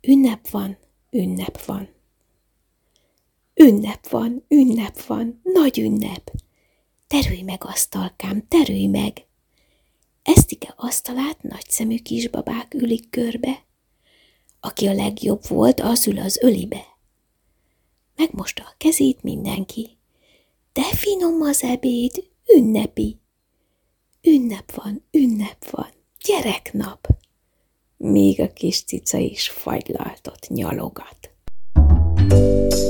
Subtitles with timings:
[0.00, 0.78] Ünnep van,
[1.10, 1.88] ünnep van.
[3.54, 6.30] Ünnep van, ünnep van, nagy ünnep.
[7.06, 9.26] Terülj meg, asztalkám, terülj meg!
[10.22, 13.64] Esztike asztalát nagyszemű kisbabák ülik körbe.
[14.60, 16.86] Aki a legjobb volt, az ül az ölibe.
[18.16, 19.98] Megmosta a kezét mindenki.
[20.72, 23.18] De finom az ebéd, ünnepi.
[24.22, 25.90] Ünnep van, ünnep van,
[26.24, 26.97] gyereknap.
[28.00, 31.30] Még a kis cica is fagylaltot nyalogat.
[32.30, 32.87] thank you